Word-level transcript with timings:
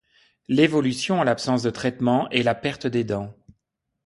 L'évolution 0.47 1.19
en 1.19 1.23
l'absence 1.23 1.61
de 1.61 1.69
traitement 1.69 2.27
est 2.31 2.41
la 2.41 2.55
perte 2.55 2.87
des 2.87 3.03
dents. 3.03 3.35